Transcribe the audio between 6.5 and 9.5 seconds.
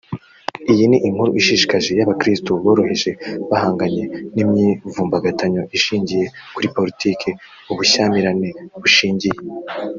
kuri politiki ubushyamirane bushingiye